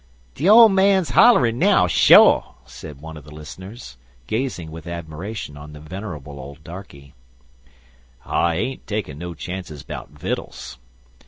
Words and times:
"De 0.33 0.49
ole 0.49 0.67
man's 0.67 1.11
holler'n 1.11 1.59
now 1.59 1.85
sho'," 1.85 2.55
said 2.65 2.99
one 3.01 3.17
of 3.17 3.23
the 3.23 3.31
listeners, 3.35 3.97
gazing 4.25 4.71
with 4.71 4.87
admiration 4.87 5.55
on 5.55 5.73
the 5.73 5.79
venerable 5.79 6.39
old 6.39 6.63
darkey. 6.63 7.13
"I 8.25 8.55
ain't 8.55 8.87
takin' 8.87 9.19
no 9.19 9.35
chances 9.35 9.83
'bout 9.83 10.09
vittles. 10.09 10.79